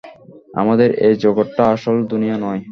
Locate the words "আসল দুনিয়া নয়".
1.73-2.61